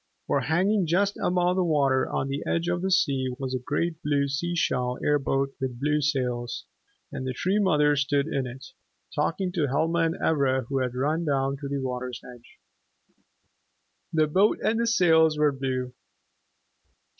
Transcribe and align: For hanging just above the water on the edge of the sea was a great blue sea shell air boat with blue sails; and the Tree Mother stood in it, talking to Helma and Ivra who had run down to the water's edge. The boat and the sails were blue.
For 0.25 0.39
hanging 0.41 0.87
just 0.87 1.15
above 1.21 1.57
the 1.57 1.63
water 1.63 2.09
on 2.09 2.27
the 2.27 2.43
edge 2.47 2.67
of 2.67 2.81
the 2.81 2.89
sea 2.89 3.27
was 3.37 3.53
a 3.53 3.59
great 3.59 4.01
blue 4.01 4.27
sea 4.27 4.55
shell 4.55 4.97
air 5.03 5.19
boat 5.19 5.53
with 5.61 5.79
blue 5.79 6.01
sails; 6.01 6.65
and 7.11 7.27
the 7.27 7.33
Tree 7.35 7.59
Mother 7.59 7.95
stood 7.95 8.25
in 8.25 8.47
it, 8.47 8.65
talking 9.13 9.51
to 9.51 9.67
Helma 9.67 9.99
and 9.99 10.15
Ivra 10.17 10.63
who 10.63 10.79
had 10.79 10.95
run 10.95 11.23
down 11.23 11.55
to 11.57 11.67
the 11.67 11.77
water's 11.77 12.19
edge. 12.35 12.57
The 14.11 14.25
boat 14.25 14.57
and 14.63 14.79
the 14.79 14.87
sails 14.87 15.37
were 15.37 15.51
blue. 15.51 15.93